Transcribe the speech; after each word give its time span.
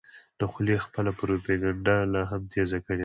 له 0.39 0.45
خولې 0.51 0.75
خپله 0.85 1.11
پروپیګنډه 1.19 1.95
لا 2.13 2.21
هم 2.31 2.41
تېزه 2.51 2.77
کړې 2.85 2.95
ده. 2.97 2.99